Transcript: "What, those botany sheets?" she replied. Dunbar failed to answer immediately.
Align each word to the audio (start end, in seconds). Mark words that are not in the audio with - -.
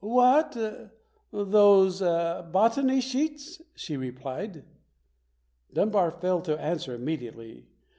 "What, 0.03 0.57
those 1.31 1.99
botany 2.01 3.01
sheets?" 3.01 3.61
she 3.75 3.97
replied. 3.97 4.63
Dunbar 5.71 6.09
failed 6.09 6.45
to 6.45 6.59
answer 6.59 6.95
immediately. 6.95 7.67